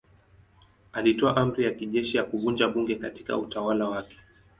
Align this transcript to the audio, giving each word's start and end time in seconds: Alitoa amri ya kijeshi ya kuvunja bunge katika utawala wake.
Alitoa 0.93 1.37
amri 1.37 1.63
ya 1.63 1.71
kijeshi 1.71 2.17
ya 2.17 2.23
kuvunja 2.23 2.67
bunge 2.67 2.95
katika 2.95 3.37
utawala 3.37 3.89
wake. 3.89 4.17